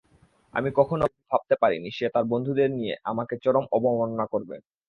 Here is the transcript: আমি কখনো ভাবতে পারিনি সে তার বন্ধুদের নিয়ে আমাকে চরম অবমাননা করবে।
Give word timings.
আমি 0.53 0.69
কখনো 0.79 1.03
ভাবতে 1.31 1.55
পারিনি 1.61 1.89
সে 1.91 2.05
তার 2.13 2.25
বন্ধুদের 2.31 2.69
নিয়ে 2.77 2.93
আমাকে 3.11 3.33
চরম 3.43 3.65
অবমাননা 3.71 4.25
করবে। 4.33 4.55